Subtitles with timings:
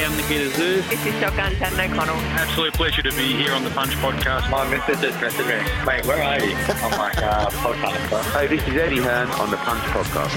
[0.00, 0.82] am the Kid Zoo.
[0.82, 2.16] This is Shotgun Shannon O'Connell.
[2.16, 4.48] Absolute pleasure to be here on the Punch Podcast.
[4.48, 6.54] My missus just messaged me, mate, where are you?
[6.68, 8.32] I'm like, uh, podcast.
[8.32, 10.34] Hey, this is Eddie Hearn on the Punch Podcast.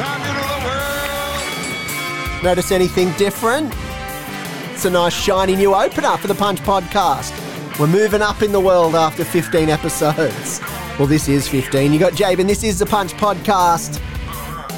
[2.43, 3.71] Notice anything different?
[4.73, 7.31] It's a nice shiny new opener for the Punch Podcast.
[7.79, 10.59] We're moving up in the world after 15 episodes.
[10.97, 11.93] Well, this is 15.
[11.93, 12.47] You got Jaben.
[12.47, 14.01] This is the Punch Podcast.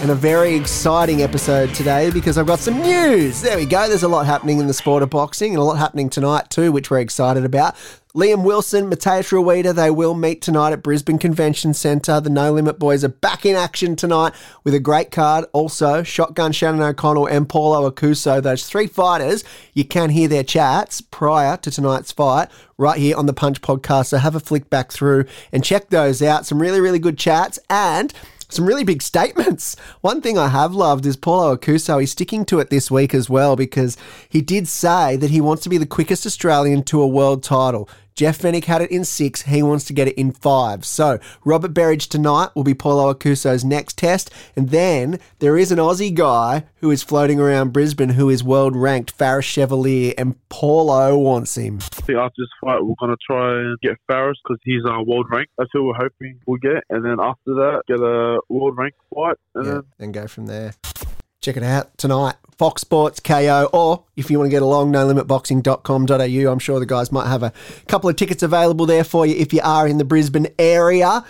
[0.02, 3.42] And a very exciting episode today because I've got some news.
[3.42, 3.88] There we go.
[3.88, 6.74] There's a lot happening in the sport of boxing and a lot happening tonight too,
[6.74, 7.76] which we're excited about.
[8.14, 12.20] Liam Wilson, Matias Rueda, they will meet tonight at Brisbane Convention Centre.
[12.20, 15.46] The No Limit Boys are back in action tonight with a great card.
[15.52, 21.02] Also, Shotgun Shannon O'Connell and Paulo Aokuso, those three fighters, you can hear their chats
[21.02, 24.08] prior to tonight's fight right here on the Punch Podcast.
[24.08, 26.46] So have a flick back through and check those out.
[26.46, 28.14] Some really, really good chats and
[28.54, 29.76] some really big statements.
[30.02, 32.00] One thing I have loved is Paulo Aokuso.
[32.00, 33.98] He's sticking to it this week as well because
[34.30, 37.90] he did say that he wants to be the quickest Australian to a world title.
[38.16, 39.44] Jeff Fenech had it in six.
[39.44, 40.86] He wants to get it in five.
[40.86, 44.32] So Robert Berridge tonight will be Paulo Aokuso's next test.
[44.56, 48.76] And then there is an Aussie guy who is floating around Brisbane who is world
[48.76, 51.80] ranked, Faris Chevalier, and Paulo wants him.
[51.82, 55.04] I think after this fight, we're going to try and get Faris because he's our
[55.04, 55.50] world rank.
[55.58, 56.84] That's who we're hoping we'll get.
[56.90, 59.38] And then after that, get a world rank fight.
[59.56, 60.74] And Yeah, then and go from there.
[61.42, 62.36] Check it out tonight.
[62.58, 66.52] Fox Sports KO, or if you want to get along, nolimitboxing.com.au.
[66.52, 67.52] I'm sure the guys might have a
[67.88, 71.26] couple of tickets available there for you if you are in the Brisbane area.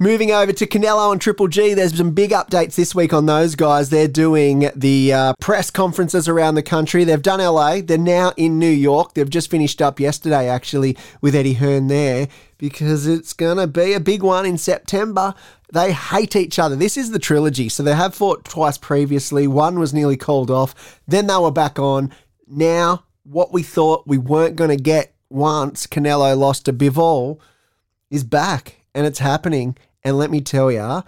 [0.00, 3.54] Moving over to Canelo and Triple G, there's some big updates this week on those
[3.54, 3.90] guys.
[3.90, 7.04] They're doing the uh, press conferences around the country.
[7.04, 9.14] They've done LA, they're now in New York.
[9.14, 12.28] They've just finished up yesterday, actually, with Eddie Hearn there
[12.70, 15.34] because it's going to be a big one in September.
[15.70, 16.74] They hate each other.
[16.74, 17.68] This is the trilogy.
[17.68, 19.46] So they have fought twice previously.
[19.46, 20.98] One was nearly called off.
[21.06, 22.10] Then they were back on.
[22.46, 27.38] Now, what we thought we weren't going to get once Canelo lost to Bivol
[28.10, 29.76] is back and it's happening.
[30.02, 31.02] And let me tell you,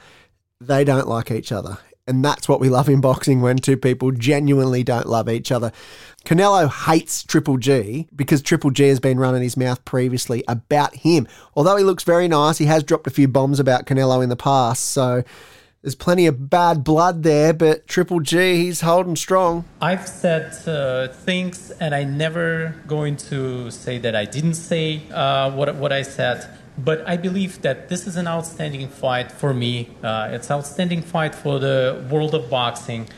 [0.61, 1.78] they don't like each other.
[2.09, 5.72] And that's what we love in boxing when two people genuinely don't love each other.
[6.25, 11.27] Canelo hates Triple G because Triple G has been running his mouth previously about him.
[11.56, 14.37] Although he looks very nice, he has dropped a few bombs about Canelo in the
[14.37, 14.91] past.
[14.91, 15.25] So
[15.83, 19.65] there's plenty of bad blood there, but Triple G, he's holding strong.
[19.81, 25.50] I've said uh, things, and I never going to say that I didn't say uh,
[25.53, 26.49] what what I said.
[26.78, 29.88] But I believe that this is an outstanding fight for me.
[30.03, 33.09] Uh, it's outstanding fight for the world of boxing,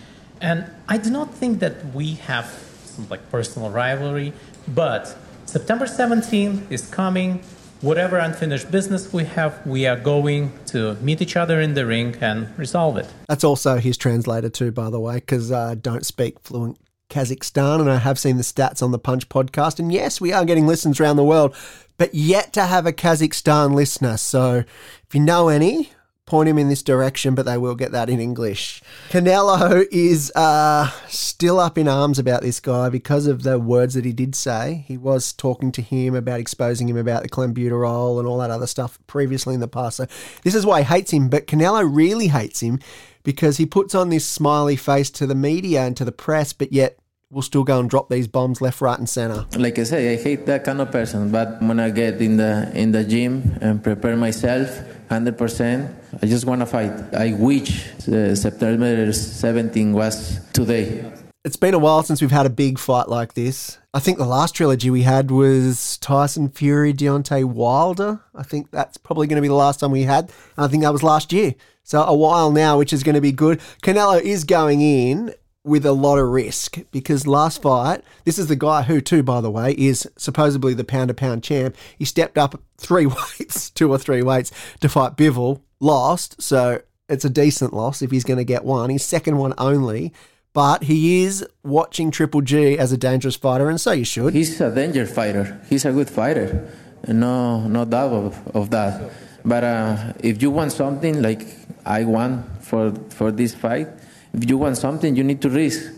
[0.41, 2.47] and I do not think that we have
[2.85, 4.33] some like personal rivalry.
[4.69, 5.17] But
[5.47, 7.43] September 17th is coming.
[7.81, 12.17] Whatever unfinished business we have, we are going to meet each other in the ring
[12.21, 13.07] and resolve it.
[13.29, 16.77] That's also his translator too, by the way, because I don't speak fluent
[17.09, 19.79] Kazakhstan, and I have seen the stats on the Punch podcast.
[19.79, 21.55] And yes, we are getting listens around the world,
[21.99, 24.17] but yet to have a Kazakhstan listener.
[24.17, 24.65] So
[25.07, 25.91] if you know any,
[26.29, 28.83] point him in this direction, but they will get that in English.
[29.09, 34.05] Canelo is uh, still up in arms about this guy because of the words that
[34.05, 34.85] he did say.
[34.87, 38.67] He was talking to him about exposing him about the clenbuterol and all that other
[38.67, 39.97] stuff previously in the past.
[39.97, 40.07] So
[40.43, 42.79] this is why he hates him, but Canelo really hates him
[43.25, 46.73] because he puts on this smiley face to the media and to the press, but
[46.73, 46.99] yet
[47.31, 49.47] will still go and drop these bombs left, right, and center.
[49.57, 51.31] like I say, I hate that kind of person.
[51.31, 56.27] But when I get in the in the gym and prepare myself, hundred percent, I
[56.27, 56.93] just want to fight.
[57.15, 61.05] I wish uh, September 17 was today.
[61.45, 63.79] It's been a while since we've had a big fight like this.
[63.95, 68.21] I think the last trilogy we had was Tyson Fury, Deontay Wilder.
[68.35, 70.25] I think that's probably going to be the last time we had.
[70.57, 71.55] And I think that was last year.
[71.85, 73.61] So a while now, which is going to be good.
[73.83, 75.33] Canelo is going in
[75.69, 79.41] with a lot of risk because last fight, this is the guy who, too, by
[79.41, 81.77] the way, is supposedly the pound to pound champ.
[81.97, 83.07] He stepped up three
[83.39, 86.41] weights, two or three weights to fight Bivol, lost.
[86.43, 88.91] So it's a decent loss if he's going to get one.
[88.91, 90.13] He's second one only.
[90.55, 94.35] But he is watching Triple G as a dangerous fighter, and so you should.
[94.35, 95.61] He's a danger fighter.
[95.69, 96.69] He's a good fighter.
[97.07, 99.13] No, no doubt of, of that.
[99.45, 101.47] But uh, if you want something like
[101.85, 103.89] I want for for this fight,
[104.33, 105.93] if you want something, you need to risk.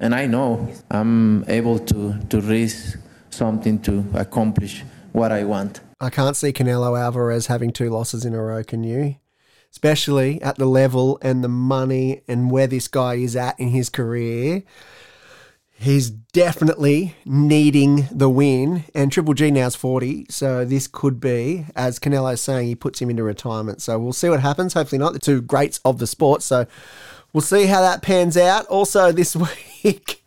[0.00, 2.98] And I know I'm able to to risk
[3.30, 4.82] something to accomplish
[5.12, 5.80] what I want.
[6.00, 9.16] I can't see Canelo Alvarez having two losses in a row, can you?
[9.70, 13.88] Especially at the level and the money and where this guy is at in his
[13.88, 14.64] career.
[15.70, 21.98] He's definitely needing the win, and Triple G now's 40, so this could be, as
[21.98, 23.82] Canelo's saying, he puts him into retirement.
[23.82, 24.74] So we'll see what happens.
[24.74, 26.42] Hopefully, not the two greats of the sport.
[26.42, 26.66] So
[27.32, 28.66] we'll see how that pans out.
[28.66, 29.36] Also, this
[29.84, 30.22] week,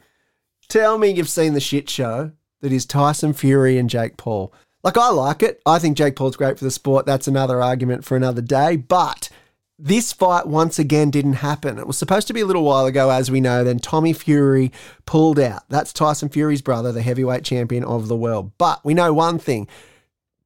[0.68, 2.32] Tell me you've seen the shit show
[2.62, 4.54] that is Tyson Fury and Jake Paul.
[4.84, 5.62] Like, I like it.
[5.66, 7.06] I think Jake Paul's great for the sport.
[7.06, 8.76] That's another argument for another day.
[8.76, 9.30] But
[9.78, 11.80] this fight once again didn't happen.
[11.80, 13.64] It was supposed to be a little while ago, as we know.
[13.64, 14.72] Then Tommy Fury
[15.06, 15.64] pulled out.
[15.70, 18.52] That's Tyson Fury's brother, the heavyweight champion of the world.
[18.58, 19.68] But we know one thing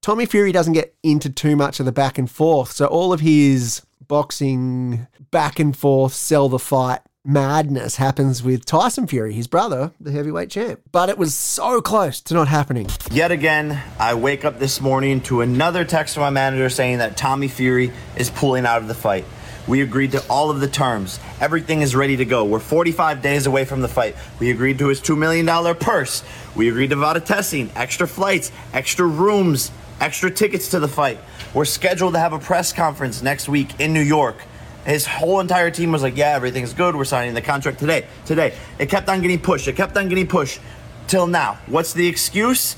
[0.02, 2.72] Tommy Fury doesn't get into too much of the back and forth.
[2.72, 9.06] So all of his boxing back and forth, sell the fight madness happens with Tyson
[9.06, 10.82] Fury, his brother, the heavyweight champ.
[10.92, 12.88] But it was so close to not happening.
[13.12, 17.18] Yet again, I wake up this morning to another text from my manager saying that
[17.18, 19.26] Tommy Fury is pulling out of the fight.
[19.68, 21.20] We agreed to all of the terms.
[21.40, 22.44] Everything is ready to go.
[22.44, 24.16] We're 45 days away from the fight.
[24.40, 25.46] We agreed to his $2 million
[25.76, 26.24] purse.
[26.56, 29.70] We agreed to VADA testing, extra flights, extra rooms,
[30.00, 31.20] extra tickets to the fight.
[31.54, 34.38] We're scheduled to have a press conference next week in New York.
[34.86, 36.96] His whole entire team was like, yeah, everything's good.
[36.96, 38.08] We're signing the contract today.
[38.26, 38.54] Today.
[38.80, 39.68] It kept on getting pushed.
[39.68, 40.60] It kept on getting pushed
[41.08, 41.60] till now.
[41.68, 42.76] What's the excuse?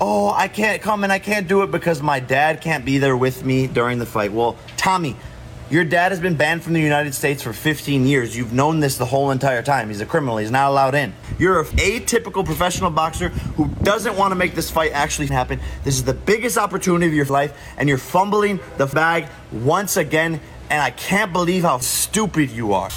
[0.00, 3.16] Oh, I can't come and I can't do it because my dad can't be there
[3.16, 4.32] with me during the fight.
[4.32, 5.16] Well, Tommy,
[5.72, 8.36] your dad has been banned from the United States for 15 years.
[8.36, 9.88] You've known this the whole entire time.
[9.88, 10.36] He's a criminal.
[10.36, 11.14] He's not allowed in.
[11.38, 15.60] You're a atypical professional boxer who doesn't want to make this fight actually happen.
[15.82, 20.40] This is the biggest opportunity of your life, and you're fumbling the bag once again
[20.68, 22.90] and I can't believe how stupid you are.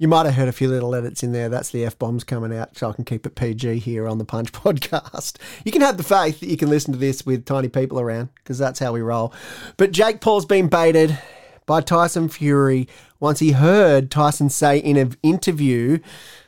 [0.00, 1.50] You might have heard a few little edits in there.
[1.50, 4.24] That's the F bombs coming out, so I can keep it PG here on the
[4.24, 5.36] Punch podcast.
[5.62, 8.30] You can have the faith that you can listen to this with tiny people around,
[8.36, 9.34] because that's how we roll.
[9.76, 11.18] But Jake Paul's been baited
[11.66, 12.88] by Tyson Fury
[13.20, 15.98] once he heard Tyson say in an interview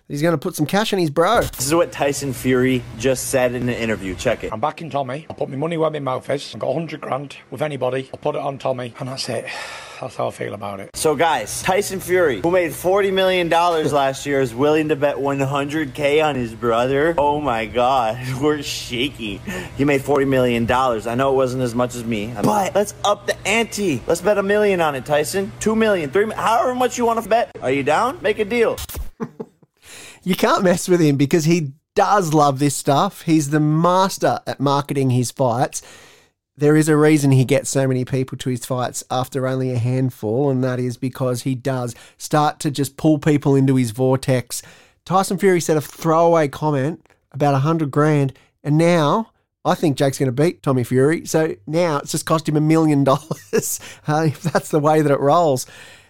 [0.09, 1.41] He's going to put some cash on his bro.
[1.41, 4.15] This is what Tyson Fury just said in an interview.
[4.15, 4.53] Check it.
[4.53, 5.27] I'm backing Tommy.
[5.31, 6.55] I put my money where my mouth is.
[6.55, 8.11] I've got 100 grand with anybody.
[8.13, 9.47] I'll put it on Tommy, and that's it.
[10.03, 10.91] That's how I feel about it.
[10.95, 16.23] So, guys, Tyson Fury, who made $40 million last year, is willing to bet 100K
[16.23, 17.15] on his brother.
[17.17, 19.39] Oh my God, we're shaky.
[19.79, 20.71] He made $40 million.
[20.71, 24.03] I know it wasn't as much as me, but let's up the ante.
[24.07, 25.53] Let's bet a million on it, Tyson.
[25.61, 27.53] Two million, three, however much you want to bet.
[27.63, 28.19] Are you down?
[28.21, 28.77] Make a deal.
[30.25, 33.23] You can't mess with him because he does love this stuff.
[33.23, 35.83] He's the master at marketing his fights.
[36.57, 39.79] There is a reason he gets so many people to his fights after only a
[39.79, 44.63] handful, and that is because he does start to just pull people into his vortex.
[45.05, 49.33] Tyson Fury said a throwaway comment about a hundred grand, and now
[49.65, 51.25] I think Jake's going to beat Tommy Fury.
[51.27, 53.81] So now it's just cost him a million dollars.
[54.07, 55.67] Uh, if that's the way that it rolls,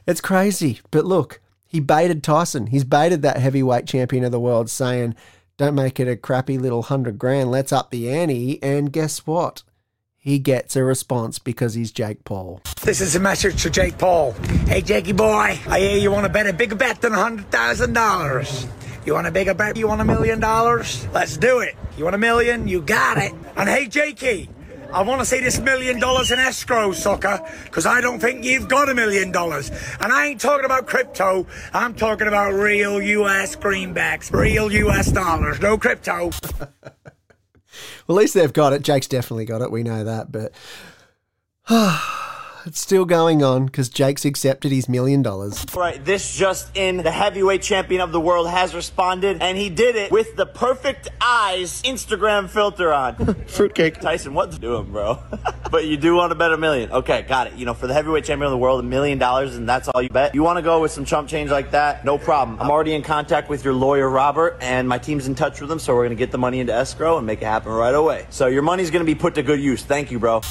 [0.07, 0.81] it's crazy.
[0.91, 1.41] But look,
[1.73, 2.67] he baited Tyson.
[2.67, 5.15] He's baited that heavyweight champion of the world, saying,
[5.57, 7.51] "Don't make it a crappy little hundred grand.
[7.51, 9.63] Let's up the ante." And guess what?
[10.19, 12.61] He gets a response because he's Jake Paul.
[12.83, 14.33] This is a message to Jake Paul.
[14.69, 17.95] Hey, Jakey boy, I hear you want to bet a bigger bet than hundred thousand
[17.95, 18.67] dollars.
[19.07, 19.79] You want a bigger bet?
[19.79, 21.09] You want a million dollars?
[21.15, 21.75] Let's do it.
[21.97, 22.69] You want a million?
[22.69, 23.33] You got it.
[23.57, 24.51] And hey, Jakey,
[24.93, 28.69] I want to see this million dollars in escrow, sucker, because I don't think you've
[28.69, 29.71] got a million dollars.
[30.01, 31.47] And I ain't talking about crypto.
[31.73, 33.57] I'm talking about real U.S.
[33.57, 35.11] greenbacks, real U.S.
[35.11, 36.31] dollars, no crypto.
[36.61, 36.93] well,
[38.09, 38.83] at least they've got it.
[38.83, 39.71] Jake's definitely got it.
[39.71, 40.53] We know that, but.
[42.65, 45.65] It's still going on because Jake's accepted his million dollars.
[45.75, 49.97] Right, this just in, the heavyweight champion of the world has responded, and he did
[49.97, 53.17] it with the perfect eyes Instagram filter on.
[53.47, 54.01] Fruitcake.
[54.01, 55.21] Tyson, what you doing, bro?
[55.73, 56.93] but you do want to bet a million.
[56.93, 57.55] Okay, got it.
[57.55, 60.01] You know, for the heavyweight champion of the world, a million dollars, and that's all
[60.01, 60.33] you bet.
[60.33, 62.05] You want to go with some chump change like that?
[62.05, 62.61] No problem.
[62.61, 65.81] I'm already in contact with your lawyer, Robert, and my team's in touch with him,
[65.81, 68.27] so we're going to get the money into escrow and make it happen right away.
[68.31, 69.83] So your money's going to be put to good use.
[69.83, 70.43] Thank you, bro.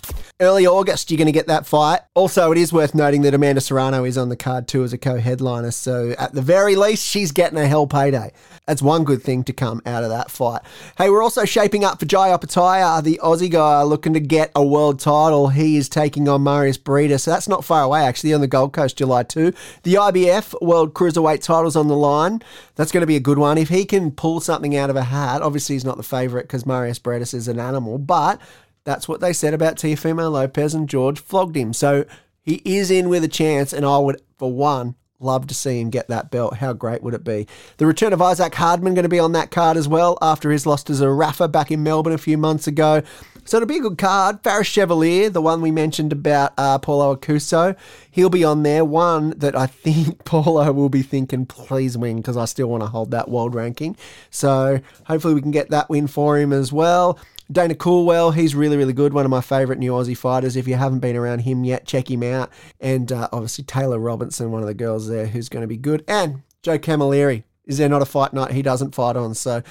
[0.41, 2.00] Early August, you're going to get that fight.
[2.13, 4.97] Also, it is worth noting that Amanda Serrano is on the card too as a
[4.97, 5.71] co headliner.
[5.71, 8.33] So, at the very least, she's getting a hell payday.
[8.67, 10.61] That's one good thing to come out of that fight.
[10.97, 14.63] Hey, we're also shaping up for Jai Opetaia, the Aussie guy looking to get a
[14.63, 15.47] world title.
[15.47, 17.21] He is taking on Mairis Briedis.
[17.21, 19.53] So, that's not far away, actually, on the Gold Coast, July 2.
[19.83, 22.41] The IBF World Cruiserweight title's on the line.
[22.75, 23.57] That's going to be a good one.
[23.57, 26.65] If he can pull something out of a hat, obviously, he's not the favourite because
[26.65, 28.41] Mairis Briedis is an animal, but
[28.83, 31.73] that's what they said about Teofimo Lopez and George flogged him.
[31.73, 32.05] So
[32.41, 35.89] he is in with a chance, and I would, for one, love to see him
[35.89, 36.55] get that belt.
[36.55, 37.47] How great would it be?
[37.77, 40.65] The return of Isaac Hardman going to be on that card as well after his
[40.65, 43.03] loss to Zerafa back in Melbourne a few months ago.
[43.43, 44.43] So it'll be a good card.
[44.43, 47.75] Faris Chevalier, the one we mentioned about uh, Paulo Aokuso,
[48.11, 48.85] he'll be on there.
[48.85, 52.87] One that I think Paulo will be thinking, please win, because I still want to
[52.87, 53.97] hold that world ranking.
[54.29, 57.19] So hopefully we can get that win for him as well.
[57.51, 59.13] Dana Coolwell, he's really, really good.
[59.13, 60.55] One of my favourite new Aussie fighters.
[60.55, 62.49] If you haven't been around him yet, check him out.
[62.79, 66.03] And uh, obviously Taylor Robinson, one of the girls there, who's going to be good.
[66.07, 69.33] And Joe Camilleri is there not a fight night he doesn't fight on?
[69.33, 69.63] So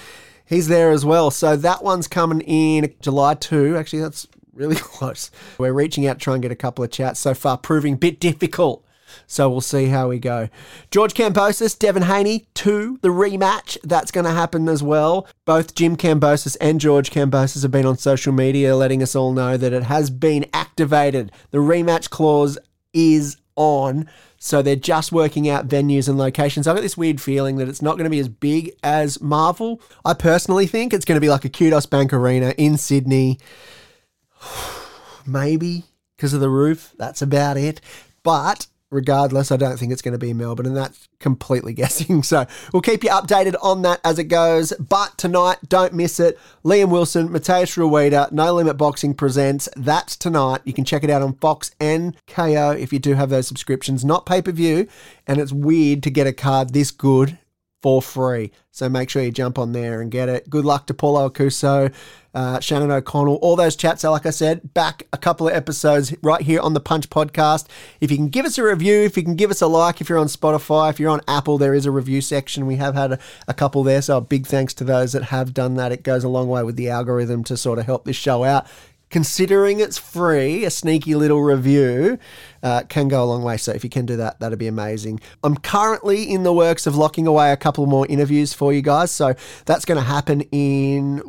[0.45, 1.31] he's there as well.
[1.31, 3.77] So that one's coming in July 2.
[3.77, 5.31] Actually, that's really close.
[5.59, 7.99] We're reaching out to try and get a couple of chats so far, proving a
[7.99, 8.85] bit difficult.
[9.27, 10.49] So we'll see how we go.
[10.91, 13.79] George Kambosos, Devin Haney, two, the rematch.
[13.83, 15.27] That's going to happen as well.
[15.45, 19.57] Both Jim Kambosos and George Kambosos have been on social media letting us all know
[19.57, 21.33] that it has been activated.
[21.51, 22.59] The rematch clause
[22.93, 24.09] is on.
[24.39, 26.67] So they're just working out venues and locations.
[26.67, 29.83] I've got this weird feeling that it's not going to be as big as Marvel.
[30.03, 33.39] I personally think it's going to be like a Kudos Bank Arena in Sydney.
[35.27, 35.85] Maybe
[36.17, 36.95] because of the roof.
[36.99, 37.83] That's about it.
[38.23, 42.23] But regardless, I don't think it's going to be Melbourne, and that's completely guessing.
[42.23, 44.73] So we'll keep you updated on that as it goes.
[44.73, 46.39] But tonight, don't miss it.
[46.65, 49.69] Liam Wilson, Matias Rueda, No Limit Boxing presents.
[49.77, 50.61] That's tonight.
[50.65, 54.05] You can check it out on Fox and KO if you do have those subscriptions.
[54.05, 54.89] Not pay per view,
[55.27, 57.39] and it's weird to get a card this good
[57.83, 58.53] for free.
[58.71, 60.49] So make sure you jump on there and get it.
[60.51, 61.93] Good luck to Paulo Aokuso,
[62.35, 64.05] uh, Shannon O'Connell, all those chats.
[64.05, 67.67] Are like I said, back a couple of episodes right here on the Punch Podcast.
[68.01, 70.09] If you can give us a review, if you can give us a like, if
[70.09, 72.67] you're on Spotify, if you're on Apple, there is a review section.
[72.67, 73.19] We have had a,
[73.49, 74.03] a couple there.
[74.03, 75.93] So big thanks to those that have done that.
[75.93, 78.67] It goes a long way with the algorithm to sort of help this show out
[79.11, 82.19] considering it's free, a sneaky little review
[82.63, 83.57] uh, can go a long way.
[83.57, 85.21] So if you can do that, that'd be amazing.
[85.43, 89.11] I'm currently in the works of locking away a couple more interviews for you guys.
[89.11, 89.35] So
[89.67, 91.23] that's going to happen in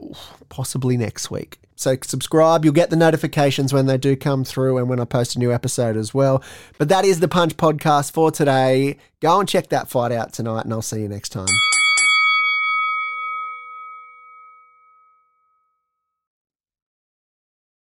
[0.50, 1.57] possibly next week.
[1.75, 5.35] So subscribe, you'll get the notifications when they do come through and when I post
[5.35, 6.43] a new episode as well.
[6.77, 8.97] But that is the Punch podcast for today.
[9.19, 11.47] Go and check that fight out tonight, and I'll see you next time.